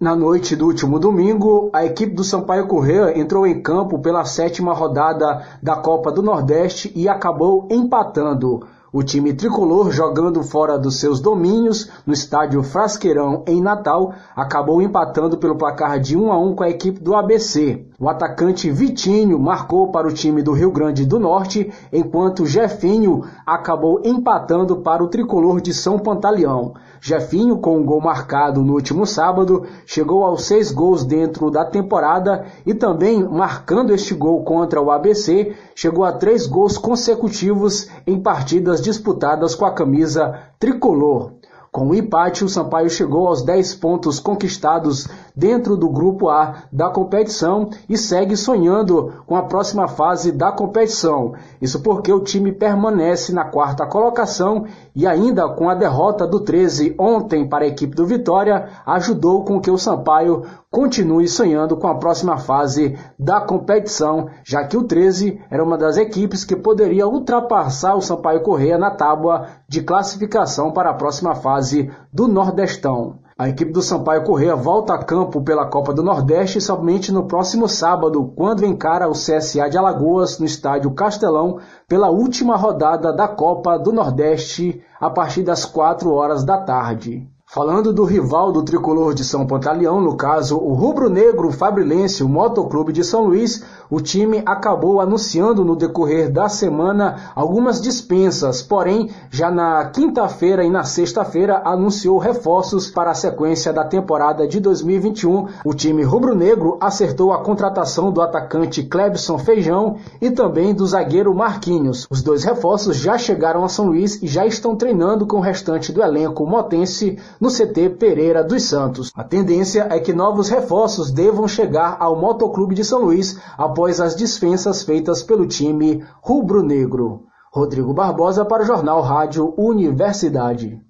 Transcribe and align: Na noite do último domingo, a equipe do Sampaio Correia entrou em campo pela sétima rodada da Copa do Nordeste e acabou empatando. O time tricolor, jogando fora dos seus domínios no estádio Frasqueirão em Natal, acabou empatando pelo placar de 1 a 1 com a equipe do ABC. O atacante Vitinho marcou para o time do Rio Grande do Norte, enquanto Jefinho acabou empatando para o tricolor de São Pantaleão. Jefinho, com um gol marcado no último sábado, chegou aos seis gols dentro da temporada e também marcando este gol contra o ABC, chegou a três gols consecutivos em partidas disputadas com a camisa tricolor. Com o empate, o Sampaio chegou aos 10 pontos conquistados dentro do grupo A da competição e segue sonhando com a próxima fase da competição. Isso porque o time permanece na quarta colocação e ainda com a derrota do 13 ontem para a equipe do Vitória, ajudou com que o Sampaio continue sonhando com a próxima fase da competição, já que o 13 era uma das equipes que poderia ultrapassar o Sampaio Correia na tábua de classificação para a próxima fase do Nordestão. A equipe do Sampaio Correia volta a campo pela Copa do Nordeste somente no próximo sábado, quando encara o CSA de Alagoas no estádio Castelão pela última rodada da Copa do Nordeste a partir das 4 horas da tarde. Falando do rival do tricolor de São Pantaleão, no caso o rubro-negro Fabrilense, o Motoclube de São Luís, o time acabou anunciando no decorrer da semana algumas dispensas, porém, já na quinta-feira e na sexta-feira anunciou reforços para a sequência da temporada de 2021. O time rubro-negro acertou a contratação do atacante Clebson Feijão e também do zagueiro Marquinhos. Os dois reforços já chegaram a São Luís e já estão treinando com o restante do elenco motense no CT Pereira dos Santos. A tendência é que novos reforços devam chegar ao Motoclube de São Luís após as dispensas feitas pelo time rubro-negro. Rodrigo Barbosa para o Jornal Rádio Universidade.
Na 0.00 0.16
noite 0.16 0.56
do 0.56 0.64
último 0.64 0.98
domingo, 0.98 1.68
a 1.74 1.84
equipe 1.84 2.14
do 2.14 2.24
Sampaio 2.24 2.66
Correia 2.66 3.20
entrou 3.20 3.46
em 3.46 3.60
campo 3.60 3.98
pela 3.98 4.24
sétima 4.24 4.72
rodada 4.72 5.44
da 5.62 5.76
Copa 5.76 6.10
do 6.10 6.22
Nordeste 6.22 6.90
e 6.96 7.06
acabou 7.06 7.68
empatando. 7.70 8.66
O 8.92 9.04
time 9.04 9.32
tricolor, 9.32 9.92
jogando 9.92 10.42
fora 10.42 10.76
dos 10.76 10.98
seus 10.98 11.20
domínios 11.20 11.88
no 12.04 12.12
estádio 12.12 12.60
Frasqueirão 12.60 13.44
em 13.46 13.60
Natal, 13.60 14.12
acabou 14.34 14.82
empatando 14.82 15.38
pelo 15.38 15.54
placar 15.54 16.00
de 16.00 16.16
1 16.16 16.32
a 16.32 16.36
1 16.36 16.54
com 16.56 16.64
a 16.64 16.70
equipe 16.70 16.98
do 16.98 17.14
ABC. 17.14 17.86
O 18.00 18.08
atacante 18.08 18.68
Vitinho 18.68 19.38
marcou 19.38 19.92
para 19.92 20.08
o 20.08 20.12
time 20.12 20.42
do 20.42 20.52
Rio 20.52 20.72
Grande 20.72 21.06
do 21.06 21.20
Norte, 21.20 21.72
enquanto 21.92 22.46
Jefinho 22.46 23.22
acabou 23.46 24.00
empatando 24.04 24.78
para 24.78 25.04
o 25.04 25.08
tricolor 25.08 25.60
de 25.60 25.72
São 25.72 25.96
Pantaleão. 25.96 26.74
Jefinho, 27.00 27.58
com 27.58 27.78
um 27.78 27.84
gol 27.84 28.00
marcado 28.00 28.62
no 28.62 28.74
último 28.74 29.06
sábado, 29.06 29.64
chegou 29.86 30.24
aos 30.24 30.44
seis 30.44 30.70
gols 30.70 31.04
dentro 31.04 31.50
da 31.50 31.64
temporada 31.64 32.44
e 32.66 32.74
também 32.74 33.22
marcando 33.22 33.94
este 33.94 34.14
gol 34.14 34.44
contra 34.44 34.82
o 34.82 34.90
ABC, 34.90 35.54
chegou 35.74 36.04
a 36.04 36.12
três 36.12 36.46
gols 36.46 36.76
consecutivos 36.76 37.88
em 38.06 38.20
partidas 38.20 38.79
disputadas 38.82 39.54
com 39.54 39.64
a 39.64 39.74
camisa 39.74 40.48
tricolor. 40.58 41.34
Com 41.72 41.86
o 41.86 41.94
empate, 41.94 42.44
o 42.44 42.48
Sampaio 42.48 42.90
chegou 42.90 43.28
aos 43.28 43.42
10 43.42 43.76
pontos 43.76 44.18
conquistados 44.18 45.06
dentro 45.36 45.76
do 45.76 45.88
grupo 45.88 46.28
A 46.28 46.64
da 46.72 46.90
competição 46.90 47.70
e 47.88 47.96
segue 47.96 48.36
sonhando 48.36 49.22
com 49.24 49.36
a 49.36 49.44
próxima 49.44 49.86
fase 49.86 50.32
da 50.32 50.50
competição. 50.50 51.32
Isso 51.62 51.80
porque 51.80 52.12
o 52.12 52.24
time 52.24 52.50
permanece 52.50 53.32
na 53.32 53.44
quarta 53.44 53.86
colocação 53.86 54.66
e 54.96 55.06
ainda 55.06 55.48
com 55.48 55.70
a 55.70 55.74
derrota 55.76 56.26
do 56.26 56.40
13 56.40 56.96
ontem 56.98 57.48
para 57.48 57.64
a 57.64 57.68
equipe 57.68 57.94
do 57.94 58.04
Vitória, 58.04 58.68
ajudou 58.84 59.44
com 59.44 59.60
que 59.60 59.70
o 59.70 59.78
Sampaio 59.78 60.42
continue 60.70 61.26
sonhando 61.26 61.76
com 61.76 61.88
a 61.88 61.96
próxima 61.96 62.38
fase 62.38 62.96
da 63.18 63.40
competição, 63.40 64.28
já 64.44 64.64
que 64.64 64.76
o 64.76 64.84
13 64.84 65.40
era 65.50 65.64
uma 65.64 65.76
das 65.76 65.96
equipes 65.96 66.44
que 66.44 66.54
poderia 66.54 67.08
ultrapassar 67.08 67.94
o 67.94 68.00
Sampaio 68.00 68.42
Correia 68.42 68.78
na 68.78 68.90
tábua 68.90 69.48
de 69.68 69.82
classificação 69.82 70.72
para 70.72 70.90
a 70.90 70.94
próxima 70.94 71.34
fase 71.60 71.90
do 72.10 72.26
Nordestão. 72.26 73.18
A 73.38 73.48
equipe 73.48 73.72
do 73.72 73.82
Sampaio 73.82 74.24
Correia 74.24 74.56
volta 74.56 74.94
a 74.94 75.02
campo 75.02 75.42
pela 75.42 75.66
Copa 75.66 75.92
do 75.92 76.02
Nordeste 76.02 76.60
somente 76.60 77.12
no 77.12 77.26
próximo 77.26 77.68
sábado, 77.68 78.32
quando 78.36 78.66
encara 78.66 79.08
o 79.08 79.12
CSA 79.12 79.68
de 79.68 79.78
Alagoas 79.78 80.38
no 80.38 80.46
estádio 80.46 80.90
Castelão 80.92 81.58
pela 81.88 82.10
última 82.10 82.56
rodada 82.56 83.12
da 83.12 83.28
Copa 83.28 83.78
do 83.78 83.92
Nordeste 83.92 84.82
a 84.98 85.08
partir 85.08 85.42
das 85.42 85.64
4 85.64 86.10
horas 86.12 86.44
da 86.44 86.58
tarde. 86.58 87.28
Falando 87.52 87.92
do 87.92 88.04
rival 88.04 88.52
do 88.52 88.62
tricolor 88.62 89.12
de 89.12 89.24
São 89.24 89.44
Pantaleão, 89.44 90.00
no 90.00 90.14
caso 90.16 90.56
o 90.56 90.72
rubro-negro 90.72 91.50
Fabrilense, 91.50 92.22
o 92.22 92.28
Motoclube 92.28 92.92
de 92.92 93.02
São 93.02 93.24
Luís, 93.24 93.64
o 93.90 94.00
time 94.00 94.40
acabou 94.46 95.00
anunciando 95.00 95.64
no 95.64 95.74
decorrer 95.74 96.30
da 96.30 96.48
semana 96.48 97.32
algumas 97.34 97.80
dispensas, 97.80 98.62
porém, 98.62 99.10
já 99.32 99.50
na 99.50 99.84
quinta-feira 99.86 100.62
e 100.62 100.70
na 100.70 100.84
sexta-feira 100.84 101.60
anunciou 101.64 102.18
reforços 102.18 102.88
para 102.88 103.10
a 103.10 103.14
sequência 103.14 103.72
da 103.72 103.84
temporada 103.84 104.46
de 104.46 104.60
2021. 104.60 105.48
O 105.64 105.74
time 105.74 106.04
rubro-negro 106.04 106.78
acertou 106.80 107.32
a 107.32 107.42
contratação 107.42 108.12
do 108.12 108.22
atacante 108.22 108.84
Clebson 108.84 109.36
Feijão 109.38 109.96
e 110.20 110.30
também 110.30 110.72
do 110.72 110.86
zagueiro 110.86 111.34
Marquinhos. 111.34 112.06
Os 112.08 112.22
dois 112.22 112.44
reforços 112.44 112.96
já 112.96 113.18
chegaram 113.18 113.64
a 113.64 113.68
São 113.68 113.86
Luís 113.86 114.22
e 114.22 114.28
já 114.28 114.46
estão 114.46 114.76
treinando 114.76 115.26
com 115.26 115.38
o 115.38 115.42
restante 115.42 115.92
do 115.92 116.00
elenco 116.00 116.46
motense 116.46 117.18
no 117.40 117.48
CT 117.48 117.90
Pereira 117.98 118.44
dos 118.44 118.64
Santos. 118.64 119.10
A 119.16 119.24
tendência 119.24 119.86
é 119.90 119.98
que 119.98 120.12
novos 120.12 120.48
reforços 120.48 121.10
devam 121.10 121.48
chegar 121.48 121.96
ao 121.98 122.20
Motoclube 122.20 122.74
de 122.74 122.84
São 122.84 123.00
Luís 123.00 123.40
após 123.56 124.00
as 124.00 124.14
dispensas 124.14 124.82
feitas 124.82 125.22
pelo 125.22 125.46
time 125.46 126.04
rubro-negro. 126.20 127.24
Rodrigo 127.52 127.94
Barbosa 127.94 128.44
para 128.44 128.62
o 128.62 128.66
Jornal 128.66 129.00
Rádio 129.00 129.54
Universidade. 129.56 130.80